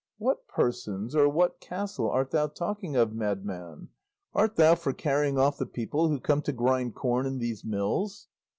[0.17, 3.89] "What persons or what castle art thou talking of, madman?
[4.33, 8.27] Art thou for carrying off the people who come to grind corn in these mills?"